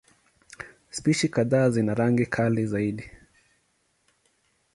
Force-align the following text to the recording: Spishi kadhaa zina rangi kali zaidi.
Spishi 0.89 1.29
kadhaa 1.29 1.69
zina 1.69 1.93
rangi 1.95 2.25
kali 2.25 2.65
zaidi. 2.65 3.11